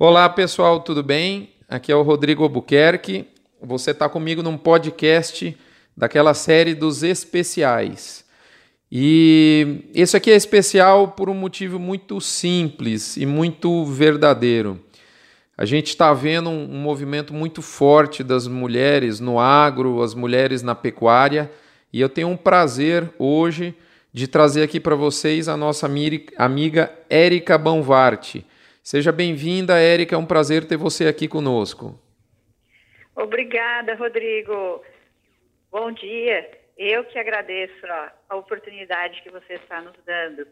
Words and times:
Olá 0.00 0.28
pessoal, 0.28 0.78
tudo 0.78 1.02
bem? 1.02 1.50
Aqui 1.68 1.90
é 1.90 1.96
o 1.96 2.02
Rodrigo 2.02 2.44
Albuquerque. 2.44 3.26
Você 3.60 3.90
está 3.90 4.08
comigo 4.08 4.44
num 4.44 4.56
podcast 4.56 5.58
daquela 5.96 6.34
série 6.34 6.72
dos 6.72 7.02
especiais. 7.02 8.24
E 8.92 9.90
esse 9.92 10.16
aqui 10.16 10.30
é 10.30 10.36
especial 10.36 11.08
por 11.08 11.28
um 11.28 11.34
motivo 11.34 11.80
muito 11.80 12.20
simples 12.20 13.16
e 13.16 13.26
muito 13.26 13.84
verdadeiro. 13.86 14.78
A 15.56 15.64
gente 15.64 15.88
está 15.88 16.12
vendo 16.12 16.48
um, 16.48 16.78
movimento 16.80 17.34
muito 17.34 17.60
forte 17.60 18.22
das 18.22 18.46
mulheres 18.46 19.18
no 19.18 19.40
agro, 19.40 20.00
as 20.00 20.14
mulheres 20.14 20.62
na 20.62 20.76
pecuária, 20.76 21.50
e 21.92 22.00
eu 22.00 22.08
tenho 22.08 22.28
um 22.28 22.36
prazer 22.36 23.10
hoje 23.18 23.74
de 24.12 24.28
trazer 24.28 24.62
aqui 24.62 24.78
para 24.78 24.94
vocês 24.94 25.48
a 25.48 25.56
nossa 25.56 25.90
amiga 26.36 26.92
Érica 27.10 27.58
Banvarte. 27.58 28.46
Seja 28.88 29.12
bem-vinda, 29.12 29.78
Érica, 29.78 30.14
é 30.14 30.18
um 30.18 30.24
prazer 30.24 30.64
ter 30.64 30.78
você 30.78 31.06
aqui 31.06 31.28
conosco. 31.28 32.00
Obrigada, 33.14 33.94
Rodrigo. 33.94 34.82
Bom 35.70 35.92
dia. 35.92 36.50
Eu 36.74 37.04
que 37.04 37.18
agradeço 37.18 37.84
a 38.30 38.34
oportunidade 38.34 39.20
que 39.22 39.28
você 39.28 39.56
está 39.56 39.82
nos 39.82 39.92
dando. 40.06 40.46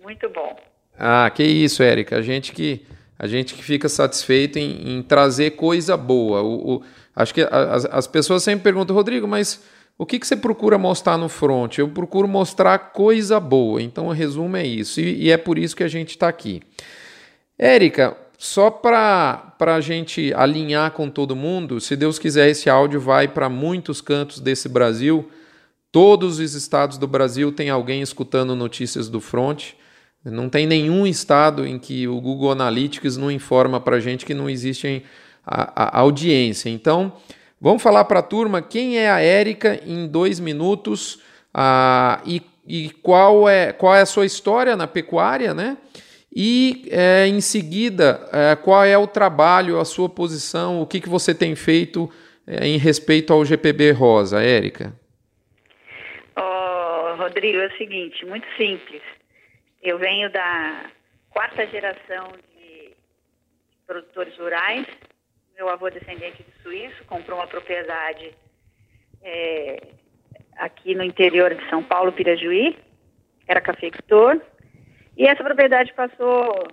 Muito 0.00 0.28
bom. 0.28 0.56
Ah, 0.96 1.28
que 1.34 1.42
isso, 1.42 1.82
Érica. 1.82 2.18
A 2.18 2.22
gente 2.22 2.52
que 2.52 2.86
a 3.18 3.26
gente 3.26 3.56
que 3.56 3.64
fica 3.64 3.88
satisfeito 3.88 4.56
em, 4.56 4.96
em 4.96 5.02
trazer 5.02 5.56
coisa 5.56 5.96
boa. 5.96 6.40
O, 6.42 6.76
o 6.76 6.84
acho 7.16 7.34
que 7.34 7.40
as, 7.40 7.84
as, 7.86 8.06
pessoas 8.06 8.44
sempre 8.44 8.62
perguntam, 8.62 8.94
Rodrigo, 8.94 9.26
mas 9.26 9.68
o 9.98 10.06
que, 10.06 10.20
que 10.20 10.28
você 10.28 10.36
procura 10.36 10.78
mostrar 10.78 11.18
no 11.18 11.28
front? 11.28 11.78
Eu 11.78 11.88
procuro 11.88 12.28
mostrar 12.28 12.78
coisa 12.92 13.40
boa. 13.40 13.82
Então, 13.82 14.06
o 14.06 14.12
resumo 14.12 14.56
é 14.56 14.64
isso. 14.64 15.00
E, 15.00 15.24
e 15.24 15.30
é 15.32 15.36
por 15.36 15.58
isso 15.58 15.74
que 15.74 15.82
a 15.82 15.88
gente 15.88 16.10
está 16.10 16.28
aqui. 16.28 16.62
Érica, 17.58 18.16
só 18.38 18.70
para 18.70 19.52
a 19.58 19.80
gente 19.80 20.32
alinhar 20.32 20.92
com 20.92 21.10
todo 21.10 21.34
mundo, 21.34 21.80
se 21.80 21.96
Deus 21.96 22.16
quiser, 22.16 22.48
esse 22.48 22.70
áudio 22.70 23.00
vai 23.00 23.26
para 23.26 23.48
muitos 23.48 24.00
cantos 24.00 24.38
desse 24.38 24.68
Brasil. 24.68 25.28
Todos 25.90 26.38
os 26.38 26.54
estados 26.54 26.98
do 26.98 27.08
Brasil 27.08 27.50
tem 27.50 27.68
alguém 27.68 28.00
escutando 28.00 28.54
notícias 28.54 29.08
do 29.08 29.20
front. 29.20 29.72
Não 30.24 30.48
tem 30.48 30.68
nenhum 30.68 31.04
estado 31.04 31.66
em 31.66 31.80
que 31.80 32.06
o 32.06 32.20
Google 32.20 32.52
Analytics 32.52 33.16
não 33.16 33.30
informa 33.30 33.80
para 33.80 33.96
a 33.96 34.00
gente 34.00 34.24
que 34.24 34.34
não 34.34 34.48
existe 34.48 35.02
a, 35.44 35.98
a 35.98 36.00
audiência. 36.00 36.68
Então, 36.68 37.12
vamos 37.60 37.82
falar 37.82 38.04
para 38.04 38.20
a 38.20 38.22
turma 38.22 38.62
quem 38.62 38.98
é 38.98 39.10
a 39.10 39.18
Érica 39.18 39.80
em 39.84 40.06
dois 40.06 40.38
minutos 40.38 41.20
a, 41.52 42.20
e, 42.24 42.40
e 42.66 42.90
qual, 43.02 43.48
é, 43.48 43.72
qual 43.72 43.96
é 43.96 44.02
a 44.02 44.06
sua 44.06 44.26
história 44.26 44.76
na 44.76 44.86
pecuária, 44.86 45.52
né? 45.52 45.76
E 46.34 46.88
é, 46.90 47.26
em 47.26 47.40
seguida, 47.40 48.28
é, 48.32 48.56
qual 48.56 48.84
é 48.84 48.96
o 48.96 49.06
trabalho, 49.06 49.80
a 49.80 49.84
sua 49.84 50.08
posição, 50.08 50.80
o 50.80 50.86
que, 50.86 51.00
que 51.00 51.08
você 51.08 51.34
tem 51.34 51.56
feito 51.56 52.10
é, 52.46 52.66
em 52.66 52.76
respeito 52.76 53.32
ao 53.32 53.44
GPB 53.44 53.92
Rosa, 53.92 54.42
Érica? 54.42 54.92
Oh, 56.36 57.16
Rodrigo, 57.16 57.58
é 57.58 57.66
o 57.66 57.76
seguinte, 57.78 58.24
muito 58.26 58.46
simples. 58.56 59.02
Eu 59.82 59.98
venho 59.98 60.30
da 60.30 60.90
quarta 61.30 61.66
geração 61.66 62.32
de 62.54 62.90
produtores 63.86 64.36
rurais. 64.36 64.86
Meu 65.56 65.68
avô 65.68 65.88
descendente 65.88 66.42
de 66.42 66.62
suíço 66.62 67.04
comprou 67.06 67.38
uma 67.38 67.46
propriedade 67.46 68.32
é, 69.22 69.88
aqui 70.56 70.94
no 70.94 71.02
interior 71.02 71.54
de 71.54 71.68
São 71.68 71.82
Paulo, 71.82 72.12
Pirajuí. 72.12 72.76
Era 73.46 73.60
cafeicultor. 73.60 74.40
E 75.18 75.26
essa 75.26 75.42
propriedade 75.42 75.92
passou 75.94 76.68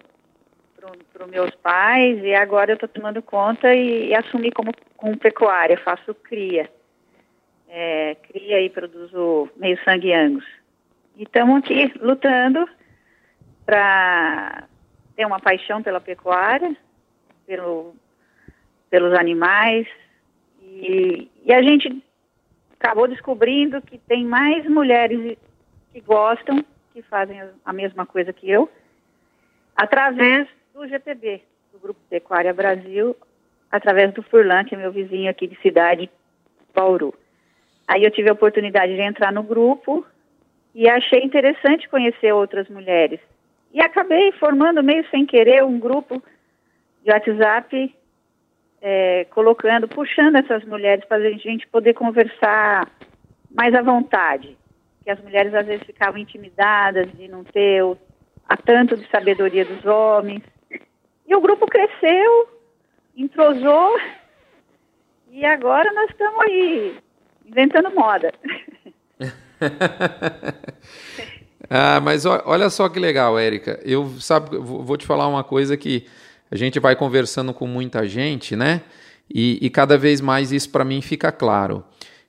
para 1.12 1.26
os 1.26 1.32
meus 1.32 1.50
pais 1.56 2.24
e 2.24 2.36
agora 2.36 2.72
eu 2.72 2.76
estou 2.76 2.88
tomando 2.88 3.20
conta 3.20 3.74
e, 3.74 4.10
e, 4.10 4.16
assumi 4.16 4.52
como, 4.52 4.72
como 4.96 5.18
pecuária. 5.18 5.76
Faço 5.80 6.14
cria. 6.14 6.70
É, 7.68 8.16
cria 8.22 8.62
e 8.62 8.70
produzo 8.70 9.50
meio 9.58 9.84
sangue 9.84 10.14
angus. 10.14 10.46
E 11.18 11.24
estamos 11.24 11.58
aqui 11.58 11.92
lutando 12.00 12.70
para 13.66 14.68
ter 15.16 15.26
uma 15.26 15.40
paixão 15.40 15.82
pela 15.82 16.00
pecuária, 16.00 16.78
pelo, 17.48 17.96
pelos 18.92 19.18
animais. 19.18 19.88
E, 20.62 21.32
e 21.44 21.52
a 21.52 21.64
gente 21.64 22.04
acabou 22.80 23.08
descobrindo 23.08 23.82
que 23.82 23.98
tem 23.98 24.24
mais 24.24 24.70
mulheres 24.70 25.36
que 25.92 26.00
gostam, 26.02 26.64
que 26.96 27.02
fazem 27.02 27.42
a 27.66 27.74
mesma 27.74 28.06
coisa 28.06 28.32
que 28.32 28.50
eu, 28.50 28.70
através 29.76 30.48
do 30.74 30.88
GPB, 30.88 31.42
do 31.74 31.78
Grupo 31.78 32.00
Pecuária 32.10 32.54
Brasil, 32.54 33.14
através 33.70 34.14
do 34.14 34.24
Furlan, 34.24 34.64
que 34.64 34.76
é 34.76 34.78
meu 34.78 34.94
vizinho 34.94 35.30
aqui 35.30 35.46
de 35.46 35.60
cidade, 35.62 36.10
Bauru. 36.74 37.14
Aí 37.86 38.06
eu 38.06 38.12
tive 38.12 38.30
a 38.30 38.34
oportunidade 38.34 38.96
de 38.96 39.02
entrar 39.02 39.34
no 39.34 39.44
grupo 39.44 40.06
e 40.74 40.88
achei 40.88 41.22
interessante 41.22 41.90
conhecer 41.90 42.34
outras 42.34 42.70
mulheres 42.70 43.20
e 43.74 43.82
acabei 43.82 44.32
formando, 44.32 44.82
meio 44.82 45.06
sem 45.10 45.26
querer, 45.26 45.66
um 45.66 45.78
grupo 45.78 46.24
de 47.04 47.12
WhatsApp, 47.12 47.94
é, 48.82 49.26
colocando, 49.32 49.86
puxando 49.86 50.38
essas 50.38 50.64
mulheres 50.64 51.04
para 51.04 51.28
a 51.28 51.32
gente 51.32 51.68
poder 51.68 51.94
conversar 51.94 52.90
mais 53.54 53.76
à 53.76 53.82
vontade. 53.82 54.58
Que 55.06 55.12
as 55.12 55.22
mulheres 55.22 55.54
às 55.54 55.66
vezes 55.66 55.86
ficavam 55.86 56.20
intimidadas 56.20 57.10
de 57.14 57.30
não 57.30 57.46
ter 57.46 57.82
o, 57.84 57.98
a 58.50 58.58
tanto 58.58 58.98
de 58.98 59.10
sabedoria 59.10 59.64
dos 59.64 59.86
homens. 59.86 60.42
E 61.28 61.34
o 61.34 61.40
grupo 61.40 61.66
cresceu, 61.66 62.50
entrosou, 63.16 63.98
e 65.32 65.46
agora 65.46 65.92
nós 65.94 66.10
estamos 66.10 66.42
aí, 66.42 66.98
inventando 67.46 67.90
moda. 67.92 68.34
Ah, 71.70 72.00
mas 72.00 72.26
olha 72.26 72.70
só 72.70 72.88
que 72.88 73.00
legal, 73.00 73.40
Érica. 73.40 73.80
Eu 73.84 74.10
sabe, 74.20 74.58
vou 74.58 74.98
te 74.98 75.06
falar 75.06 75.28
uma 75.28 75.44
coisa 75.44 75.76
que 75.76 76.06
a 76.52 76.56
gente 76.56 76.80
vai 76.80 76.96
conversando 76.96 77.54
com 77.54 77.66
muita 77.66 78.08
gente, 78.08 78.56
né? 78.56 78.82
E, 79.34 79.58
e 79.60 79.70
cada 79.70 79.98
vez 79.98 80.22
mais 80.22 80.52
isso 80.52 80.70
para 80.70 80.86
mim 80.86 81.02
fica 81.02 81.32
claro. 81.32 81.84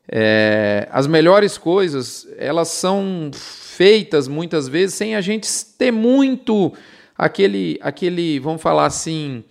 É, 0.08 0.88
as 0.92 1.06
melhores 1.06 1.58
coisas 1.58 2.28
elas 2.38 2.68
são 2.68 3.30
feitas 3.32 4.28
muitas 4.28 4.68
vezes 4.68 4.94
sem 4.94 5.16
a 5.16 5.20
gente 5.20 5.48
ter 5.76 5.90
muito 5.90 6.72
aquele, 7.18 7.78
aquele, 7.82 8.38
vamos 8.38 8.62
falar 8.62 8.86
assim, 8.86 9.42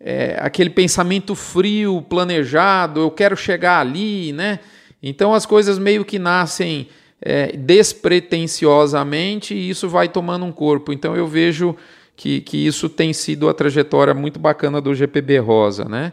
é, 0.00 0.36
aquele 0.40 0.70
pensamento 0.70 1.34
frio, 1.34 2.02
planejado. 2.02 3.00
Eu 3.00 3.10
quero 3.10 3.36
chegar 3.36 3.80
ali, 3.80 4.32
né? 4.32 4.60
Então 5.02 5.34
as 5.34 5.44
coisas 5.44 5.78
meio 5.78 6.04
que 6.04 6.18
nascem 6.18 6.88
é, 7.20 7.56
despretensiosamente 7.56 9.54
e 9.54 9.70
isso 9.70 9.88
vai 9.88 10.08
tomando 10.08 10.44
um 10.44 10.52
corpo. 10.52 10.92
Então 10.92 11.16
eu 11.16 11.26
vejo 11.26 11.76
que, 12.16 12.40
que 12.40 12.66
isso 12.66 12.88
tem 12.88 13.12
sido 13.12 13.48
a 13.48 13.54
trajetória 13.54 14.14
muito 14.14 14.38
bacana 14.38 14.80
do 14.80 14.94
GPB 14.94 15.38
Rosa, 15.38 15.84
né? 15.84 16.12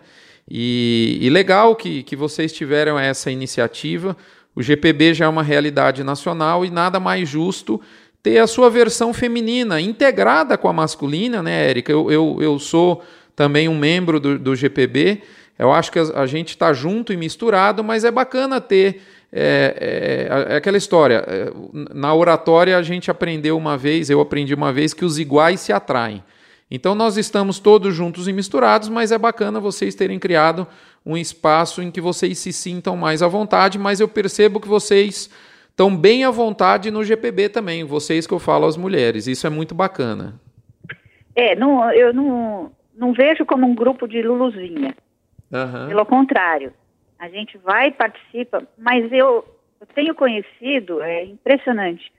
E, 0.50 1.20
e 1.22 1.30
legal 1.30 1.76
que, 1.76 2.04
que 2.04 2.16
vocês 2.16 2.52
tiveram 2.52 3.00
essa 3.00 3.31
iniciativa. 3.31 4.16
O 4.56 4.62
GPB 4.62 5.14
já 5.14 5.26
é 5.26 5.28
uma 5.28 5.44
realidade 5.44 6.04
nacional 6.04 6.66
e 6.66 6.70
nada 6.70 7.00
mais 7.00 7.28
justo 7.28 7.81
ter 8.22 8.38
a 8.38 8.48
sua 8.48 8.70
versão 8.70 9.14
feminina 9.14 9.81
integrada 9.81 10.58
com 10.58 10.70
a 10.70 10.74
masculina, 10.74 11.44
né, 11.44 11.70
Érica? 11.70 11.92
Eu, 11.92 12.09
eu, 12.09 12.38
eu 12.40 12.58
sou 12.58 13.04
também 13.36 13.68
um 13.68 13.78
membro 13.78 14.20
do, 14.20 14.40
do 14.40 14.56
GPB. 14.56 15.22
Eu 15.59 15.72
acho 15.72 15.92
que 15.92 16.00
a, 16.00 16.26
gente 16.26 16.50
está 16.50 16.72
junto 16.72 17.12
e 17.12 17.18
misturado, 17.18 17.84
mas 17.84 18.04
é 18.04 18.12
bacana 18.12 18.62
ter 18.62 19.02
é, 19.31 20.28
é, 20.48 20.54
é, 20.54 20.58
aquela 20.58 20.78
história. 20.78 21.24
É, 21.28 21.52
na 21.94 22.14
oratória, 22.14 22.78
a 22.78 22.81
gente 22.81 23.12
aprendeu 23.12 23.58
uma 23.58 23.78
vez, 23.78 24.10
eu 24.10 24.22
aprendi 24.22 24.54
uma 24.54 24.72
vez, 24.72 24.94
que 24.94 25.04
os 25.04 25.20
iguais 25.20 25.60
se 25.60 25.74
atraem. 25.74 26.24
Então, 26.69 26.96
nós 26.96 27.18
estamos 27.18 27.59
todos 27.59 27.94
juntos 27.94 28.28
e 28.28 28.34
misturados, 28.34 28.89
mas 28.89 29.12
é 29.12 29.18
bacana 29.18 29.60
vocês 29.60 29.95
terem 29.95 30.18
criado 30.18 30.68
um 31.06 31.18
espaço 31.18 31.81
em 31.81 31.92
que 31.92 32.01
vocês 32.01 32.39
se 32.39 32.54
sintam 32.54 32.95
mais 32.95 33.21
à 33.21 33.27
vontade, 33.27 33.77
mas 33.77 34.00
eu 34.00 34.07
percebo 34.07 34.60
que 34.60 34.68
vocês 34.68 35.30
estão 35.69 35.95
bem 35.95 36.24
à 36.24 36.31
vontade 36.31 36.89
no 36.92 37.04
GPB 37.04 37.50
também, 37.50 37.83
vocês 37.83 38.25
que 38.25 38.33
eu 38.33 38.39
falo 38.39 38.65
às 38.65 38.77
mulheres. 38.77 39.27
Isso 39.27 39.45
é 39.45 39.50
muito 39.50 39.75
bacana. 39.75 40.39
É, 41.36 41.56
não, 41.56 41.92
eu 41.92 42.13
não, 42.13 42.71
não 42.95 43.12
vejo 43.12 43.45
como 43.45 43.66
um 43.66 43.75
grupo 43.75 44.07
de 44.07 44.21
Luluzinha. 44.21 44.95
Uhum. 45.51 45.88
Pelo 45.88 46.06
contrário, 46.06 46.74
a 47.19 47.27
gente 47.27 47.57
vai 47.57 47.88
e 47.88 47.92
participa, 47.92 48.68
mas 48.77 49.12
eu, 49.12 49.45
eu 49.81 49.88
tenho 49.94 50.16
conhecido, 50.16 51.01
é 51.01 51.25
impressionante, 51.25 52.12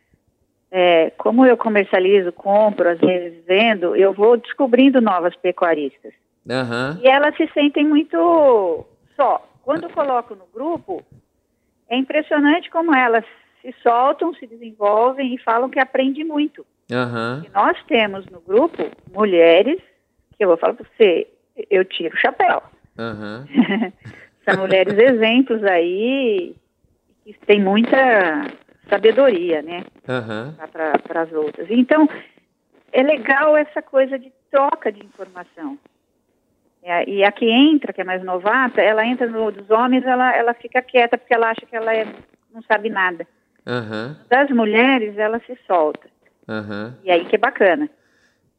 é, 0.71 1.11
como 1.19 1.47
eu 1.47 1.57
comercializo, 1.57 2.33
compro, 2.33 2.89
às 2.89 2.99
vezes 2.99 3.45
vendo, 3.47 3.95
eu 3.95 4.13
vou 4.13 4.37
descobrindo 4.37 5.01
novas 5.01 5.35
pecuaristas. 5.37 6.13
Uhum. 6.47 7.01
E 7.03 7.09
elas 7.09 7.37
se 7.37 7.49
sentem 7.55 7.87
muito 7.87 8.87
só. 9.17 9.47
Quando 9.63 9.85
eu 9.85 9.91
coloco 9.91 10.35
no 10.35 10.47
grupo, 10.53 11.03
é 11.89 11.97
impressionante 11.97 12.71
como 12.71 12.95
elas 12.95 13.25
se 13.63 13.75
soltam, 13.83 14.35
se 14.35 14.47
desenvolvem 14.47 15.35
e 15.35 15.39
falam 15.39 15.71
que 15.71 15.79
aprendem 15.79 16.25
muito. 16.25 16.67
Uhum. 16.91 17.45
E 17.45 17.51
nós 17.55 17.77
temos 17.87 18.27
no 18.27 18.41
grupo 18.41 18.91
mulheres 19.13 19.79
que 20.37 20.45
eu 20.45 20.49
vou 20.49 20.57
falar 20.57 20.75
para 20.75 20.87
você, 20.97 21.27
eu 21.71 21.85
tiro 21.85 22.15
o 22.15 22.19
chapéu. 22.19 22.63
Uhum. 22.99 23.93
São 24.45 24.61
mulheres 24.61 24.99
exemplos 24.99 25.65
aí 25.65 26.55
que 27.25 27.33
têm 27.47 27.63
muita 27.63 28.47
sabedoria, 28.89 29.63
né? 29.63 29.85
Uhum. 30.09 30.55
Para 31.07 31.23
as 31.23 31.33
outras. 31.33 31.67
Então, 31.71 32.09
é 32.93 33.03
legal 33.03 33.57
essa 33.57 33.83
coisa 33.83 34.19
de 34.19 34.33
troca 34.51 34.93
de 34.93 35.05
informação. 35.05 35.79
E 37.07 37.25
a 37.25 37.33
que 37.33 37.47
entra, 37.47 37.95
que 37.95 38.03
é 38.03 38.05
mais 38.05 38.23
novata, 38.23 38.81
ela 38.81 39.07
entra 39.07 39.27
no 39.27 39.51
dos 39.51 39.71
homens, 39.71 40.05
ela, 40.05 40.37
ela 40.37 40.53
fica 40.53 40.83
quieta 40.83 41.17
porque 41.17 41.33
ela 41.33 41.51
acha 41.51 41.65
que 41.65 41.75
ela 41.75 41.95
é, 41.95 42.05
não 42.53 42.63
sabe 42.63 42.91
nada. 42.91 43.27
Uhum. 43.67 44.15
Das 44.29 44.51
mulheres, 44.51 45.17
ela 45.17 45.41
se 45.47 45.59
solta. 45.67 46.07
Uhum. 46.47 46.93
E 47.03 47.11
aí 47.11 47.25
que 47.25 47.37
é 47.37 47.39
bacana. 47.39 47.89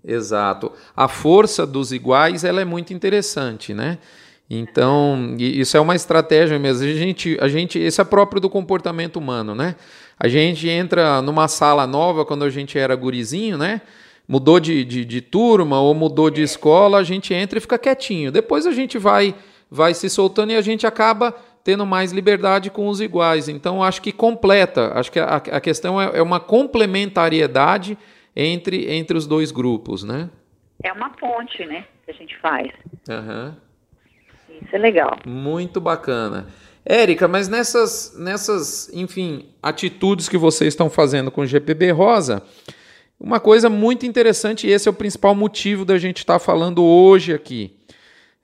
Exato. 0.04 0.74
A 0.96 1.08
força 1.08 1.68
dos 1.68 1.92
iguais 1.92 2.44
ela 2.44 2.62
é 2.62 2.66
muito 2.66 2.94
interessante, 2.94 3.76
né? 3.76 4.00
Então, 4.50 5.36
isso 5.40 5.78
é 5.78 5.80
uma 5.80 5.96
estratégia 5.96 6.58
mesmo. 6.60 6.84
A 6.84 6.94
gente, 6.94 7.38
a 7.40 7.48
gente, 7.48 7.80
esse 7.80 8.02
é 8.02 8.04
próprio 8.04 8.40
do 8.40 8.50
comportamento 8.50 9.18
humano, 9.18 9.56
né? 9.56 9.76
A 10.20 10.28
gente 10.28 10.68
entra 10.70 11.22
numa 11.22 11.48
sala 11.48 11.86
nova 11.86 12.26
quando 12.26 12.46
a 12.46 12.50
gente 12.50 12.78
era 12.78 12.96
gurizinho, 12.96 13.58
né? 13.58 13.82
Mudou 14.28 14.60
de, 14.60 14.84
de, 14.84 15.06
de 15.06 15.22
turma 15.22 15.80
ou 15.80 15.94
mudou 15.94 16.30
de 16.30 16.42
escola, 16.42 16.98
a 17.00 17.04
gente 17.04 17.34
entra 17.34 17.58
e 17.58 17.62
fica 17.62 17.78
quietinho. 17.78 18.32
Depois 18.32 18.66
a 18.66 18.72
gente 18.72 18.98
vai, 18.98 19.36
vai 19.70 19.94
se 19.94 20.10
soltando 20.10 20.52
e 20.52 20.56
a 20.56 20.62
gente 20.62 20.88
acaba 20.88 21.36
tendo 21.64 21.86
mais 21.86 22.12
liberdade 22.12 22.70
com 22.70 22.88
os 22.88 23.02
iguais. 23.02 23.50
Então, 23.50 23.84
acho 23.84 24.02
que 24.02 24.12
completa. 24.12 24.92
Acho 24.94 25.12
que 25.12 25.20
a, 25.20 25.36
a 25.36 25.60
questão 25.60 26.02
é, 26.02 26.18
é 26.18 26.22
uma 26.22 26.40
complementariedade 26.40 27.98
entre, 28.36 28.92
entre 28.92 29.18
os 29.18 29.28
dois 29.28 29.52
grupos, 29.52 30.04
né? 30.04 30.30
É 30.84 30.92
uma 30.92 31.10
ponte, 31.10 31.66
né, 31.66 31.86
que 32.06 32.12
a 32.12 32.14
gente 32.14 32.38
faz. 32.38 32.72
Uhum. 33.10 33.54
Isso 34.62 34.76
é 34.76 34.78
legal. 34.78 35.18
Muito 35.26 35.82
bacana. 35.82 36.48
Érica, 36.86 37.28
mas 37.28 37.50
nessas, 37.50 38.16
nessas, 38.16 38.94
enfim, 38.94 39.50
atitudes 39.62 40.30
que 40.30 40.38
vocês 40.38 40.74
estão 40.74 40.88
fazendo 40.88 41.32
com 41.32 41.42
o 41.42 41.46
GPB 41.46 41.90
Rosa, 41.90 42.44
uma 43.20 43.40
coisa 43.40 43.70
muito 43.70 44.06
interessante, 44.06 44.68
e 44.68 44.72
esse 44.72 44.88
é 44.88 44.92
o 44.92 44.94
principal 44.94 45.34
motivo 45.34 45.84
da 45.84 45.98
gente 45.98 46.18
estar 46.18 46.38
falando 46.38 46.84
hoje 46.84 47.34
aqui. 47.34 47.76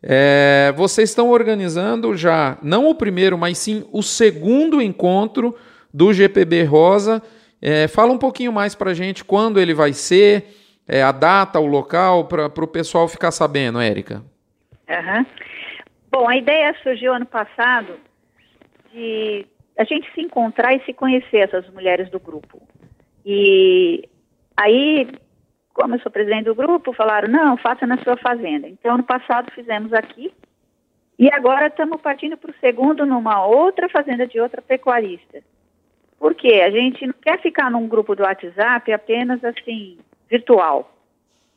É, 0.02 0.74
vocês 0.76 1.10
estão 1.10 1.30
organizando 1.30 2.16
já, 2.18 2.58
não 2.64 2.90
o 2.90 2.96
primeiro, 2.96 3.38
mas 3.38 3.60
sim 3.60 3.86
o 3.92 4.02
segundo 4.02 4.82
encontro 4.82 5.56
do 5.94 6.12
GPB 6.12 6.64
Rosa 6.64 7.22
é, 7.62 7.88
fala 7.88 8.12
um 8.12 8.18
pouquinho 8.18 8.52
mais 8.52 8.74
para 8.74 8.90
a 8.90 8.94
gente 8.96 9.24
quando 9.24 9.60
ele 9.60 9.76
vai 9.76 9.94
ser, 9.94 10.48
é, 10.88 11.04
a 11.04 11.12
data, 11.12 11.60
o 11.60 11.68
local, 11.68 12.26
para 12.26 12.48
o 12.48 12.68
pessoal 12.68 13.08
ficar 13.08 13.30
sabendo, 13.30 13.80
Érica. 13.80 14.24
Uhum. 14.90 15.26
Bom, 16.10 16.28
a 16.28 16.36
ideia 16.36 16.76
surgiu 16.82 17.14
ano 17.14 17.28
passado 17.28 17.94
de 18.92 19.46
a 19.78 19.84
gente 19.84 20.12
se 20.14 20.22
encontrar 20.22 20.74
e 20.74 20.84
se 20.86 20.94
conhecer, 20.94 21.38
essas 21.38 21.68
mulheres 21.70 22.10
do 22.10 22.20
grupo. 22.20 22.62
E 23.26 24.08
aí, 24.56 25.08
como 25.74 25.96
eu 25.96 26.00
sou 26.00 26.12
presidente 26.12 26.46
do 26.46 26.56
grupo, 26.56 26.94
falaram, 26.94 27.28
não, 27.28 27.58
faça 27.58 27.88
na 27.88 27.98
sua 28.04 28.18
fazenda. 28.18 28.68
Então, 28.68 28.96
ano 28.96 29.04
passado 29.04 29.52
fizemos 29.54 29.94
aqui, 29.94 30.32
e 31.18 31.32
agora 31.32 31.68
estamos 31.68 32.02
partindo 32.02 32.36
para 32.36 32.52
o 32.52 32.60
segundo 32.60 33.06
numa 33.06 33.46
outra 33.46 33.88
fazenda 33.90 34.26
de 34.26 34.40
outra 34.40 34.62
pecuarista. 34.62 35.44
Por 36.18 36.36
quê? 36.36 36.62
A 36.66 36.72
gente 36.72 37.06
não 37.06 37.14
quer 37.14 37.40
ficar 37.42 37.70
num 37.70 37.88
grupo 37.88 38.16
do 38.16 38.24
WhatsApp 38.24 38.92
apenas 38.92 39.44
assim, 39.44 39.98
virtual. 40.30 40.92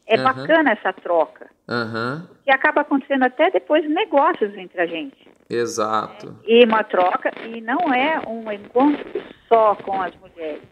É 0.06 0.16
uhum. 0.16 0.24
bacana 0.24 0.72
essa 0.72 0.92
troca. 0.92 1.46
Uhum. 1.68 2.26
Que 2.44 2.50
acaba 2.50 2.82
acontecendo 2.82 3.24
até 3.24 3.50
depois 3.50 3.88
negócios 3.88 4.54
entre 4.56 4.80
a 4.80 4.86
gente. 4.86 5.28
Exato. 5.48 6.36
É, 6.46 6.60
e 6.60 6.64
uma 6.64 6.82
troca, 6.84 7.30
e 7.46 7.60
não 7.60 7.92
é 7.92 8.20
um 8.26 8.50
encontro 8.50 9.22
só 9.48 9.74
com 9.76 10.00
as 10.00 10.12
mulheres. 10.16 10.62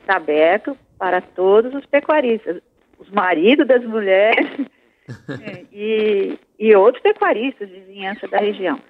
Está 0.00 0.16
aberto 0.16 0.76
para 0.98 1.20
todos 1.20 1.74
os 1.74 1.86
pecuaristas, 1.86 2.60
os 2.98 3.10
maridos 3.10 3.66
das 3.66 3.84
mulheres 3.84 4.48
e, 5.72 6.38
e 6.58 6.74
outros 6.74 7.02
pecuaristas 7.02 7.68
de 7.68 7.80
vizinhança 7.80 8.26
da 8.28 8.38
região. 8.38 8.80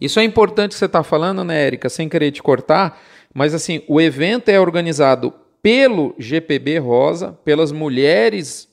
Isso 0.00 0.20
é 0.20 0.24
importante 0.24 0.72
que 0.72 0.78
você 0.78 0.84
está 0.84 1.02
falando, 1.02 1.42
né, 1.42 1.66
Érica, 1.66 1.88
sem 1.88 2.08
querer 2.08 2.30
te 2.30 2.42
cortar, 2.42 3.00
mas 3.34 3.54
assim, 3.54 3.82
o 3.88 4.00
evento 4.00 4.50
é 4.50 4.60
organizado 4.60 5.32
pelo 5.66 6.14
GPB 6.16 6.78
Rosa, 6.78 7.32
pelas 7.44 7.72
mulheres 7.72 8.72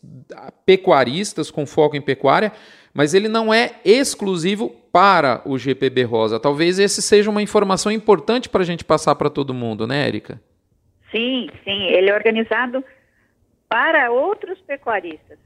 pecuaristas 0.64 1.50
com 1.50 1.66
foco 1.66 1.96
em 1.96 2.02
pecuária, 2.02 2.52
mas 2.94 3.16
ele 3.16 3.28
não 3.28 3.52
é 3.52 3.72
exclusivo 3.84 4.70
para 4.92 5.42
o 5.44 5.58
GPB 5.58 6.04
Rosa. 6.04 6.40
Talvez 6.40 6.78
esse 6.78 7.02
seja 7.02 7.32
uma 7.32 7.42
informação 7.42 7.92
importante 7.92 8.48
para 8.48 8.62
a 8.62 8.64
gente 8.64 8.86
passar 8.86 9.16
para 9.16 9.32
todo 9.32 9.56
mundo, 9.56 9.88
né, 9.88 10.06
Érica? 10.06 10.40
Sim, 11.12 11.50
sim. 11.64 11.86
Ele 11.88 12.12
é 12.12 12.14
organizado 12.14 12.86
para 13.68 14.12
outros 14.12 14.62
pecuaristas. 14.62 15.40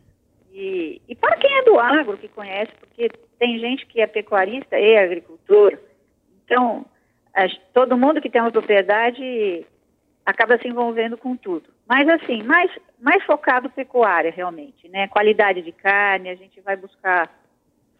E, 0.53 1.01
e 1.07 1.15
para 1.15 1.37
quem 1.37 1.59
é 1.59 1.63
do 1.63 1.79
agro, 1.79 2.17
que 2.17 2.27
conhece, 2.27 2.73
porque 2.77 3.09
tem 3.39 3.57
gente 3.57 3.85
que 3.85 4.01
é 4.01 4.05
pecuarista 4.05 4.77
e 4.77 4.97
agricultor. 4.97 5.77
Então, 6.43 6.85
todo 7.73 7.97
mundo 7.97 8.19
que 8.19 8.29
tem 8.29 8.41
uma 8.41 8.51
propriedade 8.51 9.65
acaba 10.27 10.57
se 10.57 10.67
envolvendo 10.67 11.17
com 11.17 11.37
tudo. 11.37 11.69
Mas 11.87 12.05
assim, 12.09 12.43
mais, 12.43 12.69
mais 12.99 13.23
focado 13.23 13.69
pecuária 13.69 14.29
realmente, 14.29 14.89
né? 14.89 15.07
Qualidade 15.07 15.61
de 15.61 15.71
carne, 15.71 16.29
a 16.29 16.35
gente 16.35 16.59
vai 16.59 16.75
buscar 16.75 17.33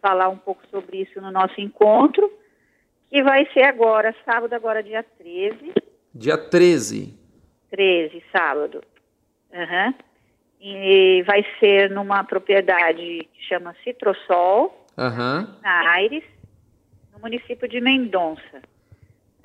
falar 0.02 0.28
um 0.28 0.36
pouco 0.36 0.62
sobre 0.70 0.98
isso 0.98 1.22
no 1.22 1.32
nosso 1.32 1.58
encontro, 1.58 2.30
que 3.08 3.22
vai 3.22 3.48
ser 3.54 3.62
agora, 3.62 4.14
sábado, 4.26 4.52
agora 4.52 4.82
dia 4.82 5.02
13. 5.02 5.72
Dia 6.14 6.36
13. 6.36 7.18
13, 7.70 8.22
sábado. 8.30 8.82
Uhum. 9.50 9.94
E 10.60 11.22
vai 11.22 11.46
ser 11.58 11.88
numa 11.88 12.22
propriedade 12.24 13.26
que 13.32 13.42
chama 13.48 13.74
Citrosol, 13.82 14.86
uhum. 14.98 15.54
na 15.62 15.90
Aires, 15.92 16.24
no 17.10 17.20
município 17.20 17.66
de 17.66 17.80
Mendonça 17.80 18.60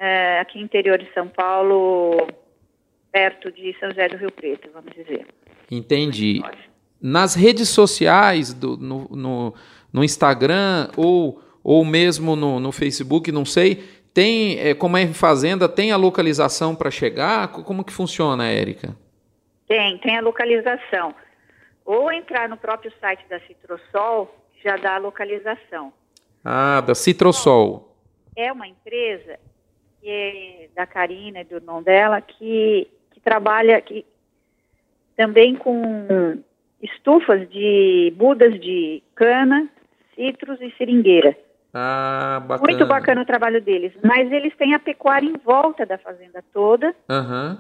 é, 0.04 0.40
aqui 0.42 0.60
interior 0.60 0.98
de 0.98 1.10
São 1.14 1.30
Paulo, 1.30 2.28
perto 3.14 3.52
de 3.52 3.78
São 3.80 3.90
José 3.90 4.10
do 4.10 4.18
Rio 4.18 4.32
Preto, 4.32 4.68
vamos 4.74 4.92
dizer. 4.92 5.28
Entendi. 5.70 6.42
Nas 7.00 7.36
redes 7.36 7.70
sociais, 7.70 8.52
do, 8.54 8.76
no, 8.76 9.08
no, 9.12 9.54
no 9.94 10.04
Instagram 10.04 10.90
ou, 10.98 11.40
ou 11.64 11.86
mesmo 11.86 12.36
no, 12.36 12.60
no 12.60 12.72
Facebook, 12.72 13.32
não 13.32 13.46
sei, 13.46 13.84
tem, 14.14 14.60
é, 14.60 14.74
como 14.74 14.98
é 14.98 15.06
fazenda, 15.08 15.70
tem 15.70 15.92
a 15.92 15.98
localização 15.98 16.76
para 16.76 16.90
chegar? 16.90 17.50
Como 17.50 17.84
que 17.84 17.94
funciona, 17.94 18.50
Érica? 18.50 18.96
Tem, 19.68 19.98
tem 20.00 20.18
a 20.18 20.22
localização. 20.22 21.14
Ou 21.86 22.12
entrar 22.12 22.50
no 22.50 22.58
próprio 22.58 22.92
site 23.00 23.24
da 23.30 23.40
Citrosol, 23.42 24.34
já 24.64 24.76
dá 24.78 24.96
a 24.96 25.00
localização. 25.00 25.94
Ah, 26.44 26.82
da 26.82 26.96
Citrosol. 26.96 27.96
É 28.36 28.52
uma 28.52 28.68
empresa 28.68 29.38
é 30.06 30.68
da 30.76 30.86
Karina 30.86 31.44
do 31.44 31.56
irmão 31.56 31.82
dela, 31.82 32.20
que 32.20 32.90
trabalha 33.24 33.80
que, 33.82 34.06
também 35.16 35.56
com 35.56 36.42
estufas 36.82 37.50
de 37.50 38.14
mudas 38.18 38.60
de 38.60 39.02
cana, 39.16 39.70
citros 40.16 40.60
e 40.62 40.72
seringueira. 40.78 41.36
Ah, 41.74 42.44
bacana. 42.46 42.70
Muito 42.70 42.86
bacana 42.86 43.22
o 43.22 43.26
trabalho 43.26 43.62
deles. 43.62 43.94
Mas 44.04 44.32
eles 44.32 44.56
têm 44.56 44.76
a 44.76 44.80
pecuária 44.80 45.28
em 45.28 45.38
volta 45.38 45.86
da 45.86 45.98
fazenda 45.98 46.44
toda. 46.54 46.94
Uhum. 47.10 47.58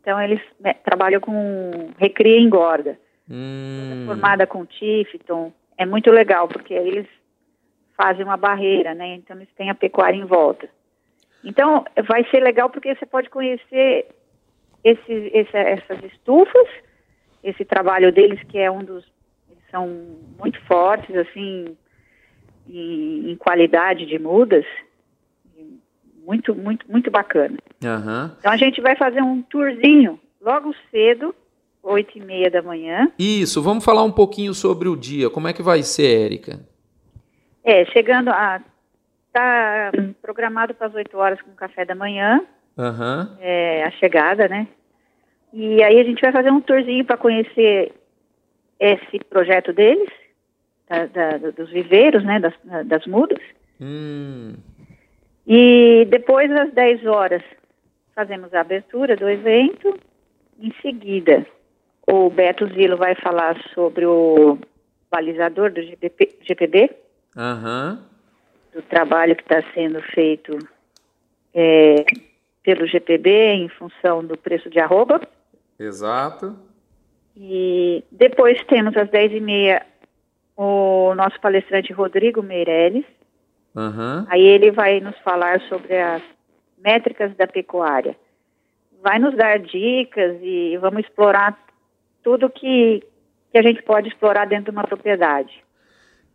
Então 0.00 0.20
eles 0.20 0.40
né, 0.58 0.74
trabalham 0.74 1.20
com 1.20 1.90
recria 1.98 2.38
e 2.38 2.42
engorda. 2.42 2.98
Hum. 3.30 4.04
Formada 4.06 4.46
com 4.46 4.64
Tifton. 4.64 5.52
É 5.76 5.86
muito 5.86 6.10
legal, 6.10 6.48
porque 6.48 6.74
eles 6.74 7.06
fazem 7.96 8.24
uma 8.24 8.36
barreira, 8.36 8.94
né? 8.94 9.14
Então 9.14 9.36
eles 9.36 9.48
têm 9.56 9.70
a 9.70 9.74
pecuária 9.74 10.16
em 10.16 10.24
volta. 10.24 10.68
Então, 11.44 11.84
vai 12.06 12.24
ser 12.30 12.40
legal 12.40 12.68
porque 12.68 12.94
você 12.94 13.06
pode 13.06 13.30
conhecer 13.30 14.08
esse, 14.82 15.12
esse, 15.34 15.56
essas 15.56 16.02
estufas, 16.04 16.68
esse 17.42 17.64
trabalho 17.64 18.12
deles 18.12 18.40
que 18.44 18.58
é 18.58 18.70
um 18.70 18.84
dos. 18.84 19.04
São 19.70 19.86
muito 20.38 20.58
fortes, 20.62 21.14
assim, 21.14 21.76
em, 22.66 23.32
em 23.32 23.36
qualidade 23.36 24.06
de 24.06 24.18
mudas. 24.18 24.64
Muito, 26.24 26.54
muito, 26.54 26.90
muito 26.90 27.10
bacana. 27.10 27.56
Uhum. 27.82 28.30
Então 28.38 28.52
a 28.52 28.56
gente 28.56 28.80
vai 28.80 28.96
fazer 28.96 29.22
um 29.22 29.42
tourzinho 29.42 30.18
logo 30.40 30.74
cedo, 30.90 31.34
oito 31.82 32.16
e 32.16 32.20
meia 32.20 32.50
da 32.50 32.62
manhã. 32.62 33.10
Isso, 33.18 33.62
vamos 33.62 33.84
falar 33.84 34.04
um 34.04 34.12
pouquinho 34.12 34.54
sobre 34.54 34.88
o 34.88 34.96
dia. 34.96 35.30
Como 35.30 35.48
é 35.48 35.52
que 35.52 35.62
vai 35.62 35.82
ser, 35.82 36.24
Érica? 36.24 36.60
É, 37.64 37.84
chegando 37.86 38.28
a 38.30 38.62
está 39.28 39.92
programado 40.20 40.74
para 40.74 40.88
as 40.88 40.94
8 40.94 41.16
horas 41.16 41.40
com 41.40 41.52
café 41.52 41.84
da 41.84 41.94
manhã. 41.94 42.44
Uhum. 42.78 43.36
É, 43.40 43.82
a 43.82 43.90
chegada, 43.90 44.48
né? 44.48 44.68
E 45.52 45.82
aí 45.82 45.98
a 45.98 46.04
gente 46.04 46.20
vai 46.20 46.30
fazer 46.30 46.50
um 46.50 46.60
tourzinho 46.60 47.04
para 47.04 47.16
conhecer 47.16 47.92
esse 48.78 49.18
projeto 49.28 49.72
deles. 49.72 50.08
da, 50.88 51.06
da, 51.06 51.50
dos 51.50 51.70
viveiros, 51.70 52.24
né, 52.24 52.40
das, 52.40 52.54
das 52.86 53.06
mudas. 53.06 53.42
Hum. 53.80 54.54
E 55.46 56.06
depois, 56.10 56.50
às 56.52 56.72
10 56.72 57.06
horas, 57.06 57.42
fazemos 58.14 58.52
a 58.54 58.60
abertura 58.60 59.16
do 59.16 59.28
evento. 59.28 59.98
Em 60.60 60.72
seguida, 60.82 61.46
o 62.06 62.30
Beto 62.30 62.66
Zilo 62.74 62.96
vai 62.96 63.14
falar 63.14 63.56
sobre 63.74 64.04
o 64.06 64.58
balizador 65.10 65.72
do 65.72 65.82
GPP, 65.82 66.36
GPB, 66.42 66.90
uhum. 67.36 67.98
do 68.74 68.82
trabalho 68.82 69.36
que 69.36 69.42
está 69.42 69.62
sendo 69.72 70.02
feito 70.02 70.58
é, 71.54 72.04
pelo 72.68 72.86
GPB 72.86 73.30
em 73.30 73.68
função 73.70 74.22
do 74.22 74.36
preço 74.36 74.68
de 74.68 74.78
arroba. 74.78 75.22
Exato. 75.78 76.54
E 77.34 78.04
depois 78.12 78.62
temos 78.64 78.94
às 78.94 79.08
10h30 79.08 79.82
o 80.54 81.14
nosso 81.14 81.40
palestrante 81.40 81.94
Rodrigo 81.94 82.42
Meirelles. 82.42 83.06
Uhum. 83.74 84.26
Aí 84.28 84.42
ele 84.42 84.70
vai 84.70 85.00
nos 85.00 85.16
falar 85.20 85.62
sobre 85.62 85.98
as 85.98 86.20
métricas 86.78 87.34
da 87.36 87.46
pecuária. 87.46 88.14
Vai 89.02 89.18
nos 89.18 89.34
dar 89.34 89.58
dicas 89.60 90.36
e 90.42 90.76
vamos 90.76 91.00
explorar 91.06 91.58
tudo 92.22 92.50
que, 92.50 93.02
que 93.50 93.56
a 93.56 93.62
gente 93.62 93.82
pode 93.82 94.08
explorar 94.08 94.44
dentro 94.44 94.64
de 94.64 94.70
uma 94.72 94.86
propriedade. 94.86 95.64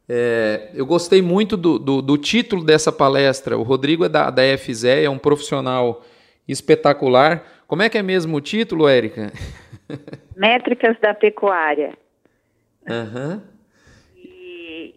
É, 0.09 0.71
eu 0.73 0.85
gostei 0.87 1.21
muito 1.21 1.55
do, 1.55 1.77
do, 1.77 2.01
do, 2.01 2.17
título 2.17 2.63
dessa 2.63 2.91
palestra. 2.91 3.55
O 3.55 3.61
Rodrigo 3.61 4.03
é 4.03 4.09
da, 4.09 4.31
da 4.31 4.41
FZE, 4.57 5.03
é 5.03 5.09
um 5.09 5.19
profissional 5.19 6.01
espetacular. 6.47 7.43
Como 7.67 7.81
é 7.81 7.89
que 7.89 7.97
é 7.97 8.03
mesmo 8.03 8.37
o 8.37 8.41
título, 8.41 8.87
Érica? 8.87 9.31
Métricas 10.35 10.97
da 10.99 11.13
pecuária. 11.13 11.93
Uhum. 12.87 13.41
E, 14.15 14.95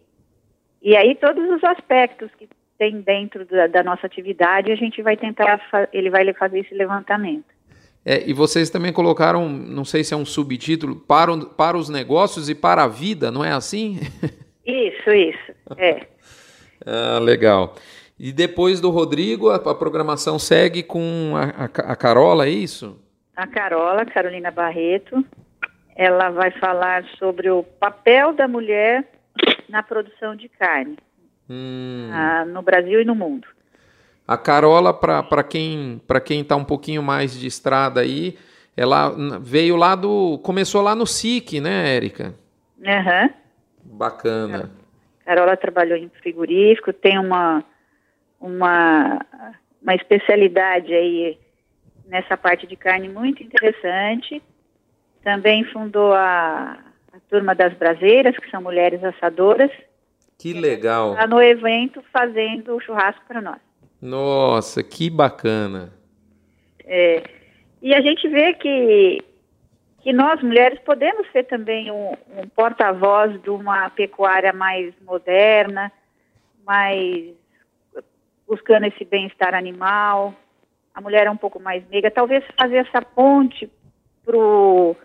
e 0.81 0.95
aí 0.95 1.15
todos 1.15 1.49
os 1.49 1.63
aspectos 1.63 2.29
que 2.37 2.47
tem 2.77 3.01
dentro 3.01 3.45
da, 3.45 3.67
da 3.67 3.83
nossa 3.83 4.05
atividade, 4.05 4.71
a 4.71 4.75
gente 4.75 5.01
vai 5.01 5.17
tentar, 5.17 5.59
ele 5.91 6.09
vai 6.09 6.31
fazer 6.33 6.59
esse 6.59 6.73
levantamento. 6.73 7.57
É, 8.05 8.23
e 8.25 8.31
vocês 8.31 8.69
também 8.69 8.93
colocaram, 8.93 9.49
não 9.49 9.83
sei 9.83 10.03
se 10.03 10.13
é 10.13 10.17
um 10.17 10.25
subtítulo, 10.25 10.95
para, 10.95 11.35
para 11.37 11.77
os 11.77 11.89
negócios 11.89 12.47
e 12.49 12.55
para 12.55 12.83
a 12.83 12.87
vida, 12.87 13.29
não 13.31 13.43
é 13.43 13.51
assim? 13.51 13.99
Isso, 14.65 15.09
isso, 15.11 15.53
é. 15.77 16.07
ah, 16.85 17.19
legal. 17.19 17.73
E 18.19 18.31
depois 18.31 18.81
do 18.81 18.89
Rodrigo, 18.89 19.49
a, 19.49 19.55
a 19.55 19.75
programação 19.75 20.39
segue 20.39 20.81
com 20.81 21.33
a, 21.35 21.65
a, 21.65 21.91
a, 21.91 21.95
Carola, 21.95 22.47
é 22.47 22.49
isso? 22.49 22.99
A 23.35 23.45
Carola, 23.45 24.05
Carolina 24.05 24.49
Barreto, 24.49 25.23
ela 25.95 26.29
vai 26.29 26.51
falar 26.51 27.03
sobre 27.19 27.49
o 27.49 27.63
papel 27.63 28.33
da 28.33 28.47
mulher 28.47 29.07
na 29.69 29.83
produção 29.83 30.35
de 30.35 30.49
carne 30.49 30.97
hum. 31.49 32.09
ah, 32.11 32.45
no 32.45 32.61
Brasil 32.61 33.01
e 33.01 33.05
no 33.05 33.15
mundo. 33.15 33.47
A 34.27 34.37
Carola, 34.37 34.93
para 34.93 35.43
quem 35.43 36.01
para 36.05 36.19
quem 36.19 36.41
está 36.41 36.55
um 36.55 36.65
pouquinho 36.65 37.01
mais 37.01 37.37
de 37.39 37.47
estrada 37.47 38.01
aí, 38.01 38.37
ela 38.75 39.15
veio 39.39 39.75
lá 39.75 39.95
do. 39.95 40.37
Começou 40.39 40.81
lá 40.81 40.93
no 40.93 41.07
SIC, 41.07 41.61
né, 41.61 41.95
Érica? 41.95 42.33
Aham. 42.85 43.23
Uhum. 43.23 43.29
Bacana. 43.97 44.71
Carola 45.25 45.55
trabalhou 45.55 45.97
em 45.97 46.09
frigorífico, 46.21 46.91
tem 46.91 47.17
uma, 47.17 47.63
uma, 48.39 49.19
uma 49.81 49.95
especialidade 49.95 50.93
aí 50.93 51.37
nessa 52.07 52.37
parte 52.37 52.65
de 52.65 52.75
carne 52.75 53.09
muito 53.09 53.43
interessante. 53.43 54.41
Também 55.23 55.63
fundou 55.65 56.13
a, 56.13 56.77
a 57.13 57.19
Turma 57.29 57.53
das 57.53 57.73
Braseiras, 57.73 58.37
que 58.37 58.49
são 58.49 58.61
mulheres 58.61 59.03
assadoras. 59.03 59.71
Que 60.37 60.53
legal. 60.53 61.13
Está 61.13 61.27
no 61.27 61.41
evento 61.41 62.03
fazendo 62.13 62.75
o 62.75 62.79
churrasco 62.79 63.23
para 63.27 63.41
nós. 63.41 63.59
Nossa, 64.01 64.83
que 64.83 65.09
bacana. 65.09 65.91
É, 66.85 67.23
e 67.81 67.93
a 67.93 68.01
gente 68.01 68.27
vê 68.27 68.53
que, 68.53 69.19
que 70.01 70.13
nós, 70.13 70.41
mulheres, 70.41 70.79
podemos 70.79 71.27
ser 71.31 71.43
também 71.43 71.91
um, 71.91 72.11
um 72.11 72.47
porta-voz 72.55 73.41
de 73.41 73.49
uma 73.49 73.89
pecuária 73.89 74.53
mais 74.53 74.93
moderna, 75.01 75.91
mais 76.65 77.33
buscando 78.47 78.85
esse 78.85 79.03
bem-estar 79.03 79.53
animal. 79.53 80.33
A 80.93 81.01
mulher 81.01 81.27
é 81.27 81.31
um 81.31 81.37
pouco 81.37 81.59
mais 81.59 81.87
meiga. 81.89 82.09
Talvez 82.09 82.43
fazer 82.57 82.77
essa 82.77 83.01
ponte 83.01 83.69
para 84.25 84.37
o 84.37 84.95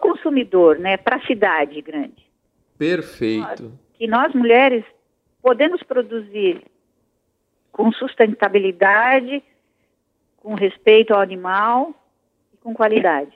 consumidor, 0.00 0.78
né, 0.78 0.96
para 0.96 1.16
a 1.16 1.26
cidade 1.26 1.80
grande. 1.82 2.26
Perfeito. 2.78 3.72
Que 3.94 4.06
nós, 4.06 4.32
mulheres, 4.32 4.84
podemos 5.42 5.82
produzir 5.82 6.62
com 7.72 7.92
sustentabilidade, 7.92 9.42
com 10.36 10.54
respeito 10.54 11.12
ao 11.12 11.20
animal 11.20 11.94
e 12.52 12.56
com 12.56 12.72
qualidade. 12.72 13.32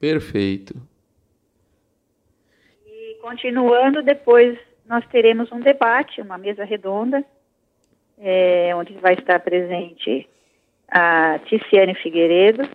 Perfeito. 0.00 0.74
E 2.86 3.18
continuando, 3.20 4.02
depois 4.02 4.58
nós 4.86 5.06
teremos 5.08 5.50
um 5.52 5.60
debate, 5.60 6.20
uma 6.20 6.38
mesa 6.38 6.64
redonda, 6.64 7.24
é, 8.20 8.74
onde 8.74 8.92
vai 8.94 9.14
estar 9.14 9.40
presente 9.40 10.28
a 10.90 11.38
Ticiane 11.46 11.94
Figueiredo 11.94 12.68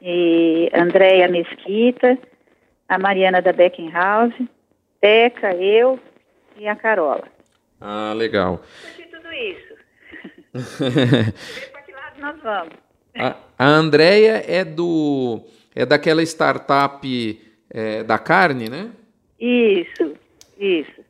e 0.00 0.70
Andréia 0.74 1.28
Mesquita, 1.28 2.18
a 2.88 2.98
Mariana 2.98 3.40
da 3.40 3.52
Beckenhouse, 3.52 4.48
Teca, 5.00 5.54
eu 5.54 5.98
e 6.56 6.68
a 6.68 6.76
Carola. 6.76 7.24
Ah, 7.80 8.12
legal. 8.14 8.62
De 8.96 9.04
tudo 9.04 9.32
isso 9.32 9.74
para 11.72 11.82
que 11.82 11.92
lado 11.92 12.20
nós 12.20 12.40
vamos. 12.42 12.74
A, 13.16 13.36
a 13.58 13.66
Andrea 13.66 14.42
é 14.46 14.64
do 14.64 15.40
é 15.74 15.84
daquela 15.84 16.22
startup 16.22 17.40
é, 17.70 18.04
da 18.04 18.18
carne, 18.18 18.68
né? 18.68 18.90
Isso, 19.38 20.14
isso. 20.58 21.04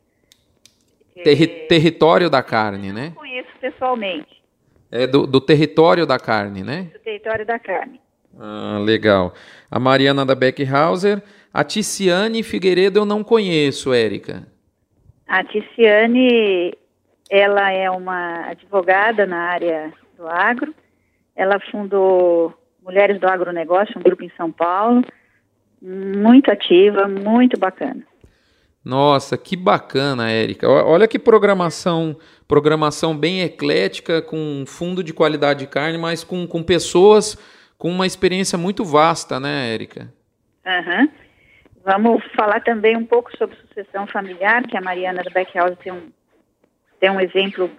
Terri 1.23 1.43
é... 1.43 1.47
Território 1.67 2.29
da 2.29 2.41
carne, 2.41 2.91
né? 2.91 3.13
Conheço 3.35 3.49
pessoalmente. 3.59 4.41
É 4.89 5.05
do, 5.05 5.27
do 5.27 5.41
território 5.41 6.05
da 6.05 6.17
carne, 6.17 6.63
né? 6.63 6.83
Do 6.93 6.99
território 6.99 7.45
da 7.45 7.59
carne. 7.59 7.99
Ah, 8.39 8.79
legal. 8.81 9.33
A 9.69 9.77
Mariana 9.77 10.25
da 10.25 10.33
Beckhauser. 10.33 11.21
A 11.53 11.61
Ticiane 11.61 12.43
Figueiredo 12.43 12.99
eu 12.99 13.05
não 13.05 13.25
conheço, 13.25 13.93
Érica. 13.93 14.47
A 15.27 15.43
Ticiane 15.43 16.73
ela 17.29 17.71
é 17.71 17.89
uma 17.89 18.51
advogada 18.51 19.25
na 19.25 19.49
área 19.49 19.93
do 20.17 20.27
agro. 20.27 20.73
Ela 21.35 21.59
fundou 21.59 22.53
Mulheres 22.81 23.19
do 23.19 23.27
Agronegócio, 23.27 23.97
um 23.97 24.03
grupo 24.03 24.23
em 24.23 24.31
São 24.37 24.49
Paulo, 24.51 25.03
muito 25.81 26.51
ativa, 26.51 27.07
muito 27.07 27.59
bacana. 27.59 28.01
Nossa, 28.85 29.35
que 29.35 29.57
bacana, 29.57 30.29
Érica. 30.29 30.69
Olha 30.69 31.07
que 31.07 31.17
programação, 31.17 32.15
programação 32.47 33.17
bem 33.17 33.41
eclética, 33.41 34.21
com 34.21 34.63
fundo 34.67 35.03
de 35.03 35.11
qualidade 35.11 35.61
de 35.61 35.67
carne, 35.67 35.97
mas 35.97 36.23
com, 36.23 36.45
com 36.45 36.61
pessoas 36.61 37.35
com 37.79 37.89
uma 37.89 38.05
experiência 38.05 38.57
muito 38.57 38.85
vasta, 38.85 39.39
né, 39.39 39.73
Érica? 39.73 40.13
Uhum. 40.65 41.09
Vamos 41.83 42.23
falar 42.35 42.61
também 42.61 42.95
um 42.95 43.05
pouco 43.05 43.35
sobre 43.37 43.55
sucessão 43.67 44.05
familiar, 44.07 44.63
que 44.67 44.77
a 44.77 44.81
Mariana 44.81 45.23
do 45.23 45.31
Beckhouse 45.31 45.75
tem 45.77 45.91
um 45.91 46.09
tem 46.99 47.09
um 47.09 47.19
exemplo 47.19 47.69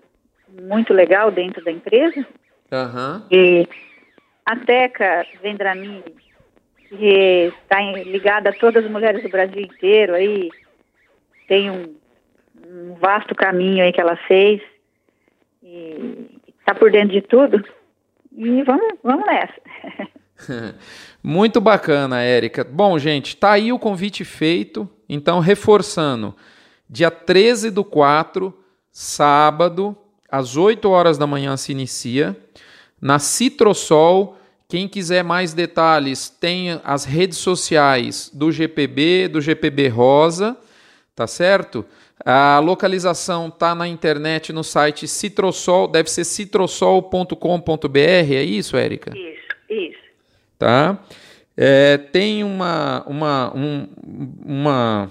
muito 0.63 0.93
legal 0.93 1.31
dentro 1.31 1.65
da 1.65 1.73
empresa. 1.73 2.27
Uhum. 2.71 3.23
E 3.31 3.67
a 4.45 4.57
Teca 4.57 5.25
Vendramini, 5.43 6.05
que 6.89 7.53
está 7.63 7.81
ligada 7.81 8.51
a 8.51 8.53
todas 8.53 8.85
as 8.85 8.91
mulheres 8.91 9.23
do 9.23 9.29
Brasil 9.29 9.63
inteiro, 9.63 10.15
aí 10.15 10.51
tem 11.47 11.71
um, 11.71 11.95
um 12.67 12.95
vasto 12.95 13.35
caminho 13.35 13.85
aí 13.85 13.93
que 13.93 14.01
ela 14.01 14.17
fez 14.29 14.61
e 15.63 16.41
está 16.59 16.75
por 16.75 16.91
dentro 16.91 17.13
de 17.13 17.23
tudo. 17.23 17.65
E 18.37 18.63
vamos, 18.63 18.95
vamos 19.03 19.27
nessa. 19.27 20.75
Muito 21.23 21.61
bacana, 21.61 22.23
Érica. 22.23 22.65
Bom, 22.65 22.99
gente, 22.99 23.37
tá 23.37 23.53
aí 23.53 23.73
o 23.73 23.79
convite 23.79 24.25
feito. 24.25 24.89
Então, 25.09 25.41
reforçando, 25.41 26.35
dia 26.89 27.11
13 27.11 27.71
do 27.71 27.85
4, 27.85 28.53
sábado, 28.91 29.97
às 30.31 30.57
8 30.57 30.89
horas 30.89 31.17
da 31.17 31.27
manhã 31.27 31.57
se 31.57 31.73
inicia. 31.73 32.37
Na 33.01 33.19
Citrosol, 33.19 34.37
quem 34.69 34.89
quiser 34.89 35.23
mais 35.23 35.55
detalhes, 35.55 36.29
tem 36.29 36.81
as 36.83 37.05
redes 37.05 37.39
sociais 37.39 38.31
do 38.33 38.51
GPB, 38.51 39.29
do 39.29 39.41
GPB 39.41 39.89
Rosa, 39.89 40.57
tá 41.17 41.27
certo? 41.27 41.85
A 42.23 42.59
localização 42.59 43.51
tá 43.51 43.75
na 43.75 43.89
internet 43.89 44.53
no 44.53 44.63
site 44.63 45.09
Citrosol, 45.09 45.89
deve 45.89 46.11
ser 46.11 46.25
citrosol.com.br, 46.25 47.99
é 47.99 48.43
isso, 48.43 48.77
Érica? 48.77 49.17
Isso, 49.17 49.55
isso. 49.71 49.99
Tá? 50.59 50.99
É, 51.57 51.97
tem 51.97 52.45
uma, 52.45 53.03
uma, 53.07 53.53
um, 53.57 53.89
uma 54.45 55.11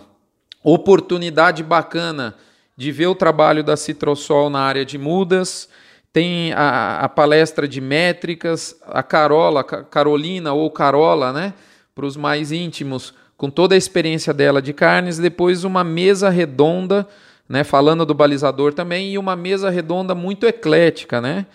oportunidade 0.63 1.63
bacana 1.63 2.35
de 2.77 2.91
ver 2.91 3.07
o 3.07 3.15
trabalho 3.15 3.63
da 3.63 3.75
Citrosol 3.75 4.50
na 4.50 4.59
área 4.59 4.85
de 4.85 4.97
mudas. 4.97 5.67
Tem 6.13 6.53
a, 6.53 7.00
a 7.00 7.09
palestra 7.09 7.67
de 7.67 7.81
métricas, 7.81 8.79
a 8.85 9.01
Carola, 9.01 9.63
Carolina 9.63 10.53
ou 10.53 10.69
Carola, 10.69 11.33
né? 11.33 11.53
Para 11.95 12.05
os 12.05 12.15
mais 12.15 12.51
íntimos, 12.51 13.13
com 13.38 13.50
toda 13.50 13.75
a 13.75 13.77
experiência 13.77 14.34
dela 14.34 14.62
de 14.62 14.74
carnes. 14.74 15.18
Depois, 15.18 15.63
uma 15.63 15.84
mesa 15.84 16.30
redonda, 16.30 17.08
né? 17.48 17.63
Falando 17.63 18.06
do 18.06 18.13
balizador 18.13 18.74
também, 18.74 19.12
e 19.13 19.18
uma 19.18 19.36
mesa 19.36 19.70
redonda 19.70 20.15
muito 20.15 20.46
eclética, 20.46 21.22
né? 21.22 21.46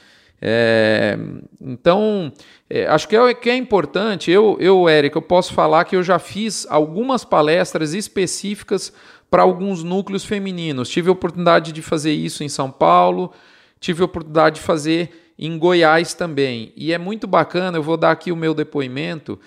É, 0.43 1.19
então, 1.61 2.33
é, 2.69 2.87
acho 2.87 3.07
que 3.07 3.15
é, 3.15 3.35
que 3.35 3.51
é 3.51 3.57
importante. 3.57 4.31
Eu, 4.31 4.57
eu, 4.59 4.89
Érica, 4.89 5.19
eu 5.19 5.23
posso 5.23 5.53
falar 5.53 5.85
que 5.85 5.95
eu 5.95 6.03
já 6.03 6.19
fiz 6.19 6.67
algumas 6.71 7.25
palestras 7.25 7.93
específicas 7.93 8.93
para 9.31 9.43
alguns 9.43 9.85
núcleos 9.85 10.25
femininos. 10.25 10.89
Tive 10.89 11.09
a 11.09 11.13
oportunidade 11.13 11.73
de 11.73 11.83
fazer 11.83 12.13
isso 12.13 12.43
em 12.43 12.49
São 12.49 12.71
Paulo, 12.71 13.33
tive 13.79 14.03
a 14.03 14.07
oportunidade 14.07 14.57
de 14.57 14.63
fazer 14.63 15.33
em 15.39 15.57
Goiás 15.59 16.15
também. 16.15 16.73
E 16.77 16.93
é 16.93 16.99
muito 16.99 17.27
bacana, 17.27 17.79
eu 17.79 17.83
vou 17.83 17.97
dar 17.97 18.11
aqui 18.11 18.33
o 18.33 18.37
meu 18.37 18.55
depoimento. 18.55 19.39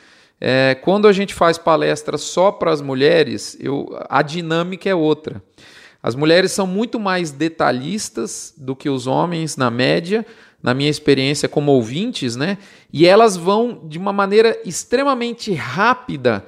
É, 0.45 0.75
quando 0.75 1.07
a 1.07 1.13
gente 1.13 1.33
faz 1.33 1.57
palestra 1.57 2.17
só 2.17 2.51
para 2.51 2.69
as 2.69 2.81
mulheres, 2.81 3.55
eu, 3.61 3.97
a 4.09 4.21
dinâmica 4.21 4.89
é 4.89 4.93
outra. 4.93 5.41
As 6.01 6.15
mulheres 6.15 6.51
são 6.51 6.67
muito 6.67 6.99
mais 6.99 7.31
detalhistas 7.31 8.53
do 8.57 8.75
que 8.75 8.89
os 8.89 9.07
homens, 9.07 9.55
na 9.55 9.71
média, 9.71 10.25
na 10.61 10.73
minha 10.73 10.89
experiência 10.89 11.47
como 11.47 11.71
ouvintes, 11.71 12.35
né? 12.35 12.57
E 12.91 13.05
elas 13.07 13.37
vão 13.37 13.83
de 13.87 13.97
uma 13.97 14.11
maneira 14.11 14.59
extremamente 14.65 15.53
rápida 15.53 16.45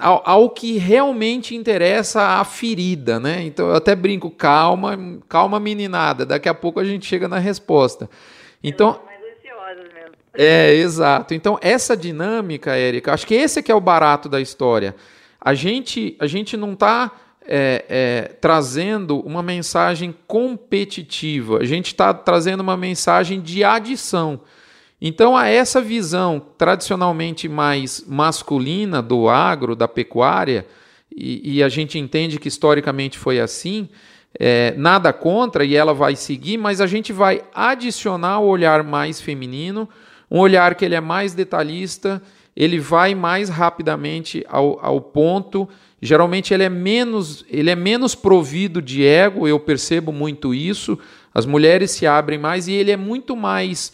ao, 0.00 0.28
ao, 0.28 0.50
que 0.50 0.76
realmente 0.76 1.54
interessa 1.54 2.20
a 2.20 2.44
ferida, 2.44 3.20
né? 3.20 3.44
Então 3.44 3.68
eu 3.68 3.76
até 3.76 3.94
brinco, 3.94 4.32
calma, 4.32 4.98
calma 5.28 5.60
meninada, 5.60 6.26
daqui 6.26 6.48
a 6.48 6.54
pouco 6.54 6.80
a 6.80 6.84
gente 6.84 7.06
chega 7.06 7.28
na 7.28 7.38
resposta. 7.38 8.10
Então 8.64 8.98
é, 10.34 10.74
exato. 10.74 11.34
Então 11.34 11.58
essa 11.60 11.96
dinâmica, 11.96 12.76
Érica, 12.76 13.12
acho 13.12 13.26
que 13.26 13.34
esse 13.34 13.58
é 13.58 13.62
que 13.62 13.72
é 13.72 13.74
o 13.74 13.80
barato 13.80 14.28
da 14.28 14.40
história. 14.40 14.94
A 15.40 15.54
gente, 15.54 16.16
a 16.20 16.26
gente 16.26 16.56
não 16.56 16.74
está 16.74 17.10
é, 17.46 17.84
é, 17.88 18.22
trazendo 18.40 19.18
uma 19.20 19.42
mensagem 19.42 20.14
competitiva, 20.26 21.58
a 21.58 21.64
gente 21.64 21.86
está 21.86 22.12
trazendo 22.12 22.60
uma 22.60 22.76
mensagem 22.76 23.40
de 23.40 23.64
adição. 23.64 24.40
Então, 25.00 25.34
a 25.34 25.48
essa 25.48 25.80
visão 25.80 26.42
tradicionalmente 26.58 27.48
mais 27.48 28.04
masculina 28.06 29.00
do 29.00 29.30
agro, 29.30 29.74
da 29.74 29.88
pecuária, 29.88 30.66
e, 31.10 31.56
e 31.56 31.62
a 31.62 31.68
gente 31.70 31.98
entende 31.98 32.38
que 32.38 32.48
historicamente 32.48 33.18
foi 33.18 33.40
assim, 33.40 33.88
é, 34.38 34.74
nada 34.76 35.12
contra 35.12 35.64
e 35.64 35.74
ela 35.74 35.94
vai 35.94 36.14
seguir, 36.14 36.58
mas 36.58 36.80
a 36.80 36.86
gente 36.86 37.12
vai 37.12 37.42
adicionar 37.54 38.40
o 38.40 38.46
olhar 38.46 38.84
mais 38.84 39.20
feminino, 39.20 39.88
um 40.30 40.38
olhar 40.38 40.74
que 40.74 40.84
ele 40.84 40.94
é 40.94 41.00
mais 41.00 41.34
detalhista, 41.34 42.22
ele 42.54 42.78
vai 42.78 43.14
mais 43.14 43.48
rapidamente 43.48 44.44
ao, 44.48 44.78
ao 44.84 45.00
ponto. 45.00 45.68
Geralmente 46.00 46.54
ele 46.54 46.62
é 46.62 46.68
menos 46.68 47.44
ele 47.48 47.70
é 47.70 47.76
menos 47.76 48.14
provido 48.14 48.80
de 48.80 49.04
ego, 49.04 49.48
eu 49.48 49.58
percebo 49.58 50.12
muito 50.12 50.54
isso. 50.54 50.98
As 51.34 51.46
mulheres 51.46 51.90
se 51.90 52.06
abrem 52.06 52.38
mais 52.38 52.68
e 52.68 52.72
ele 52.72 52.90
é 52.90 52.96
muito 52.96 53.36
mais 53.36 53.92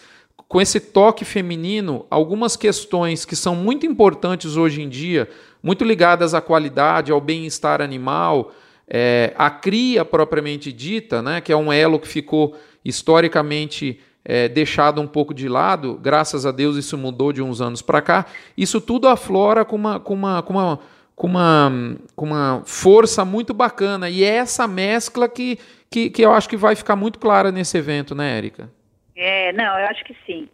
com 0.49 0.61
esse 0.61 0.79
toque 0.79 1.25
feminino, 1.25 2.07
algumas 2.09 2.57
questões 2.57 3.25
que 3.25 3.35
são 3.35 3.57
muito 3.57 3.85
importantes 3.85 4.57
hoje 4.57 4.81
em 4.81 4.89
dia, 4.89 5.29
muito 5.63 5.85
ligadas 5.85 6.35
à 6.35 6.41
qualidade, 6.41 7.11
ao 7.11 7.21
bem-estar 7.21 7.83
animal, 7.83 8.53
é, 8.89 9.33
a 9.37 9.51
cria 9.51 10.05
propriamente 10.05 10.73
dita, 10.73 11.21
né, 11.21 11.41
que 11.41 11.53
é 11.53 11.57
um 11.57 11.73
elo 11.73 11.99
que 11.99 12.07
ficou 12.07 12.57
historicamente 12.85 13.99
é, 14.29 14.49
deixado 14.49 15.01
um 15.01 15.07
pouco 15.07 15.33
de 15.33 15.49
lado, 15.49 15.95
graças 15.95 16.45
a 16.45 16.51
Deus 16.51 16.77
isso 16.77 16.99
mudou 16.99 17.33
de 17.33 17.41
uns 17.41 17.61
anos 17.61 17.81
para 17.81 18.03
cá, 18.03 18.27
isso 18.59 18.81
tudo 18.81 19.07
aflora 19.07 19.65
com 19.65 19.77
uma, 19.77 20.01
com 20.01 20.15
uma, 20.15 20.43
com 20.43 20.53
uma, 20.53 20.81
com 21.15 21.27
uma, 21.29 21.97
com 22.17 22.27
uma 22.27 22.63
força 22.67 23.25
muito 23.25 23.55
bacana. 23.55 24.11
E 24.11 24.25
é 24.25 24.37
essa 24.39 24.67
mescla 24.67 25.29
que, 25.29 25.59
que, 25.89 26.11
que 26.11 26.23
eu 26.23 26.33
acho 26.33 26.49
que 26.49 26.57
vai 26.57 26.75
ficar 26.75 26.97
muito 26.97 27.21
clara 27.21 27.53
nesse 27.53 27.79
evento, 27.79 28.17
né, 28.17 28.37
Érica? 28.37 28.69
É, 29.15 29.53
não, 29.53 29.79
eu 29.79 29.87
acho 29.87 30.05
que 30.05 30.17
sim. 30.27 30.49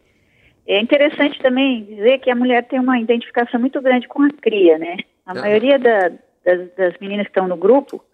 É 0.66 0.78
interessante 0.78 1.40
também 1.40 1.85
dizer 1.85 2.18
que 2.18 2.30
a 2.30 2.37
mulher 2.37 2.64
tem 2.68 2.78
uma 2.78 3.00
identificação 3.00 3.58
muito 3.58 3.80
grande 3.80 4.06
com 4.06 4.22
a 4.22 4.30
cria, 4.30 4.78
né? 4.78 4.98
A 5.24 5.32
ah. 5.32 5.35
maioria 5.35 5.78
da, 5.78 6.12
das, 6.44 6.74
das, 6.76 6.94
meninas 7.00 7.24
que 7.24 7.30
estão 7.30 7.48
no 7.48 7.56
grupo 7.56 8.04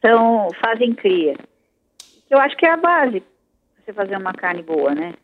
são, 0.00 0.48
fazem 0.64 0.94
cria. 0.94 1.34
Eu 2.30 2.38
acho 2.38 2.56
que 2.56 2.64
é 2.64 2.70
a 2.70 2.76
base 2.76 3.22
você 3.84 3.92
fazer 3.92 4.16
uma 4.16 4.32
carne 4.32 4.62
boa, 4.62 4.94
né? 4.94 5.14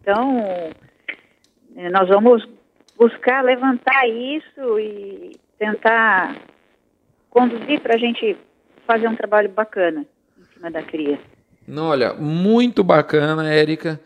Então, 0.00 0.38
é, 1.76 1.90
nós 1.90 2.08
vamos 2.08 2.46
buscar 2.98 3.44
levantar 3.44 4.08
isso 4.08 4.78
e 4.78 5.32
tentar 5.58 6.36
conduzir 7.28 7.80
para 7.80 7.94
a 7.94 7.98
gente 7.98 8.36
fazer 8.86 9.08
um 9.08 9.16
trabalho 9.16 9.48
bacana 9.50 10.04
em 10.38 10.54
cima 10.54 10.70
da 10.70 10.82
cria. 10.82 11.18
Não, 11.66 11.88
olha, 11.88 12.14
muito 12.14 12.82
bacana, 12.82 13.48
Érica. 13.48 14.00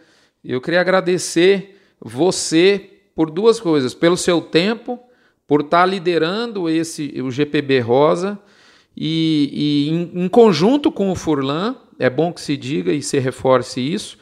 Eu 0.45 0.61
queria 0.61 0.81
agradecer 0.81 1.81
você 2.01 2.90
por 3.14 3.31
duas 3.31 3.59
coisas, 3.59 3.95
pelo 3.95 4.17
seu 4.17 4.43
tempo, 4.43 5.01
por 5.47 5.62
estar 5.62 5.87
liderando 5.87 6.69
esse 6.69 7.21
o 7.23 7.31
GPB 7.31 7.81
Rosa 7.81 8.38
e, 8.97 9.51
e 9.53 9.90
em, 9.90 10.25
em, 10.25 10.29
conjunto 10.29 10.90
com 10.90 11.11
o 11.11 11.14
Furlan, 11.14 11.77
é 11.98 12.11
bom 12.11 12.33
que 12.33 12.40
se 12.40 12.57
diga 12.57 12.92
e 12.92 13.02
se 13.02 13.18
reforce 13.18 13.80
isso. 13.80 14.18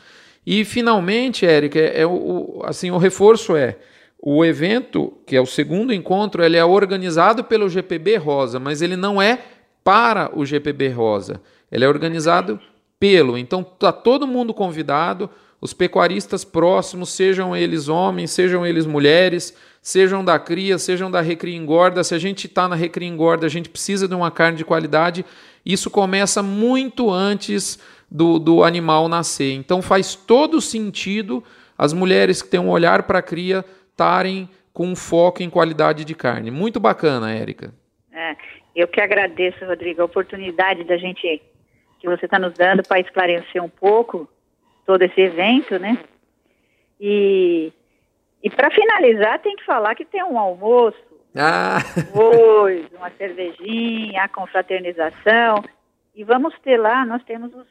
E 0.46 0.64
finalmente, 0.64 1.46
Érica, 1.46 1.78
é, 1.78 2.00
é 2.00 2.06
o, 2.06 2.62
assim 2.64 2.90
o 2.90 2.98
reforço 2.98 3.56
é 3.56 3.76
o 4.24 4.44
evento, 4.44 5.12
que 5.26 5.34
é 5.34 5.40
o 5.40 5.46
segundo 5.46 5.92
encontro, 5.92 6.44
ele 6.44 6.56
é 6.56 6.64
organizado 6.64 7.42
pelo 7.42 7.68
GPB 7.68 8.16
Rosa, 8.16 8.60
mas 8.60 8.80
ele 8.80 8.96
não 8.96 9.20
é 9.20 9.40
para 9.82 10.30
o 10.32 10.46
GPB 10.46 10.90
Rosa. 10.90 11.40
Ele 11.70 11.84
é 11.84 11.88
organizado 11.88 12.60
pelo. 13.00 13.36
Então 13.36 13.64
tá 13.64 13.90
todo 13.90 14.26
mundo 14.26 14.54
convidado, 14.54 15.28
os 15.60 15.72
pecuaristas 15.72 16.44
próximos, 16.44 17.10
sejam 17.10 17.56
eles 17.56 17.88
homens, 17.88 18.30
sejam 18.30 18.64
eles 18.66 18.86
mulheres, 18.86 19.56
sejam 19.80 20.24
da 20.24 20.38
cria, 20.38 20.78
sejam 20.78 21.10
da 21.10 21.20
recria 21.20 21.56
engorda. 21.56 22.04
Se 22.04 22.14
a 22.14 22.18
gente 22.18 22.46
está 22.46 22.68
na 22.68 22.76
recria 22.76 23.08
engorda, 23.08 23.46
a 23.46 23.50
gente 23.50 23.68
precisa 23.68 24.06
de 24.06 24.14
uma 24.14 24.30
carne 24.30 24.58
de 24.58 24.64
qualidade. 24.64 25.24
Isso 25.64 25.90
começa 25.90 26.42
muito 26.42 27.10
antes 27.10 27.78
do, 28.10 28.38
do 28.38 28.64
animal 28.64 29.08
nascer. 29.08 29.52
Então 29.54 29.80
faz 29.80 30.14
todo 30.14 30.60
sentido 30.60 31.42
as 31.76 31.92
mulheres 31.92 32.42
que 32.42 32.48
têm 32.48 32.60
um 32.60 32.70
olhar 32.70 33.04
para 33.04 33.20
a 33.20 33.22
cria 33.22 33.64
estarem 33.90 34.48
com 34.72 34.86
um 34.86 34.96
foco 34.96 35.42
em 35.42 35.50
qualidade 35.50 36.04
de 36.04 36.14
carne. 36.14 36.50
Muito 36.50 36.80
bacana, 36.80 37.32
Érica. 37.32 37.72
É, 38.12 38.36
eu 38.74 38.88
que 38.88 39.00
agradeço, 39.00 39.64
Rodrigo, 39.64 40.02
a 40.02 40.06
oportunidade 40.06 40.84
da 40.84 40.96
gente 40.96 41.40
que 42.00 42.08
você 42.08 42.24
está 42.24 42.38
nos 42.38 42.54
dando 42.54 42.82
para 42.82 43.00
esclarecer 43.00 43.62
um 43.62 43.68
pouco 43.68 44.28
todo 44.84 45.02
esse 45.02 45.20
evento, 45.20 45.78
né? 45.78 45.98
E, 47.00 47.72
e 48.42 48.50
para 48.50 48.70
finalizar, 48.70 49.38
tem 49.40 49.54
que 49.56 49.64
falar 49.64 49.94
que 49.94 50.04
tem 50.04 50.22
um 50.24 50.38
almoço, 50.38 50.98
ah. 51.36 51.78
Uma 52.92 53.10
cervejinha, 53.16 54.22
a 54.22 54.28
confraternização. 54.28 55.64
E 56.14 56.24
vamos 56.24 56.54
ter 56.60 56.76
lá, 56.76 57.04
nós 57.04 57.22
temos 57.24 57.52
os. 57.54 57.66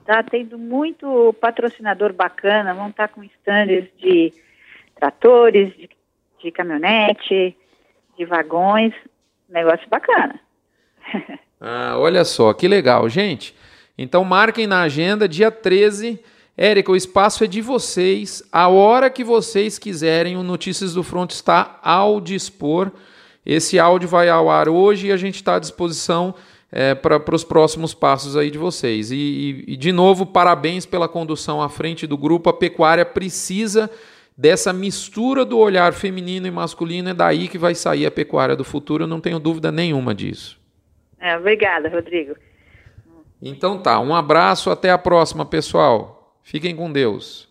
Está 0.00 0.22
tendo 0.22 0.58
muito 0.58 1.34
patrocinador 1.34 2.14
bacana, 2.14 2.72
vão 2.72 2.88
estar 2.88 3.08
tá 3.08 3.14
com 3.14 3.22
stands 3.22 3.84
de 3.98 4.32
tratores, 4.94 5.76
de, 5.76 5.90
de 6.42 6.50
caminhonete, 6.50 7.54
de 8.16 8.24
vagões. 8.24 8.94
Negócio 9.48 9.88
bacana. 9.88 10.40
Ah, 11.60 11.96
olha 11.98 12.24
só, 12.24 12.54
que 12.54 12.68
legal, 12.68 13.08
gente. 13.08 13.52
Então 13.98 14.22
marquem 14.22 14.64
na 14.64 14.82
agenda, 14.82 15.28
dia 15.28 15.50
13. 15.50 16.22
Érica, 16.60 16.90
o 16.90 16.96
espaço 16.96 17.44
é 17.44 17.46
de 17.46 17.60
vocês. 17.60 18.42
A 18.50 18.66
hora 18.66 19.08
que 19.08 19.22
vocês 19.22 19.78
quiserem, 19.78 20.36
o 20.36 20.42
Notícias 20.42 20.92
do 20.92 21.04
Front 21.04 21.30
está 21.30 21.78
ao 21.80 22.20
dispor. 22.20 22.90
Esse 23.46 23.78
áudio 23.78 24.08
vai 24.08 24.28
ao 24.28 24.50
ar 24.50 24.68
hoje 24.68 25.06
e 25.06 25.12
a 25.12 25.16
gente 25.16 25.36
está 25.36 25.54
à 25.54 25.58
disposição 25.60 26.34
é, 26.72 26.96
para 26.96 27.32
os 27.32 27.44
próximos 27.44 27.94
passos 27.94 28.36
aí 28.36 28.50
de 28.50 28.58
vocês. 28.58 29.12
E, 29.12 29.14
e, 29.14 29.64
e, 29.74 29.76
de 29.76 29.92
novo, 29.92 30.26
parabéns 30.26 30.84
pela 30.84 31.06
condução 31.06 31.62
à 31.62 31.68
frente 31.68 32.08
do 32.08 32.18
grupo. 32.18 32.50
A 32.50 32.52
pecuária 32.52 33.06
precisa 33.06 33.88
dessa 34.36 34.72
mistura 34.72 35.44
do 35.44 35.58
olhar 35.58 35.92
feminino 35.92 36.48
e 36.48 36.50
masculino. 36.50 37.10
É 37.10 37.14
daí 37.14 37.46
que 37.46 37.56
vai 37.56 37.76
sair 37.76 38.04
a 38.04 38.10
pecuária 38.10 38.56
do 38.56 38.64
futuro, 38.64 39.04
eu 39.04 39.08
não 39.08 39.20
tenho 39.20 39.38
dúvida 39.38 39.70
nenhuma 39.70 40.12
disso. 40.12 40.60
É, 41.20 41.36
obrigada, 41.36 41.88
Rodrigo. 41.88 42.34
Então 43.40 43.78
tá, 43.80 44.00
um 44.00 44.12
abraço, 44.12 44.70
até 44.70 44.90
a 44.90 44.98
próxima, 44.98 45.46
pessoal. 45.46 46.17
Fiquem 46.50 46.74
com 46.74 46.90
Deus. 46.90 47.46